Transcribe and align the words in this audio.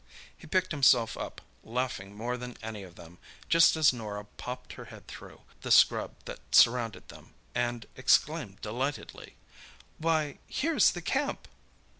He 0.35 0.47
picked 0.47 0.71
himself 0.71 1.15
up, 1.15 1.41
laughing 1.63 2.15
more 2.15 2.35
than 2.35 2.57
any 2.63 2.81
of 2.81 2.95
them, 2.95 3.19
just 3.49 3.75
as 3.75 3.93
Norah 3.93 4.25
popped 4.25 4.73
her 4.73 4.85
head 4.85 5.07
through 5.07 5.41
the 5.61 5.69
scrub 5.69 6.15
that 6.25 6.55
surrounded 6.55 7.09
them, 7.09 7.35
and 7.53 7.85
exclaimed 7.95 8.59
delightedly—. 8.61 9.35
"Why, 9.99 10.39
here's 10.47 10.89
the 10.93 11.03
camp." 11.03 11.47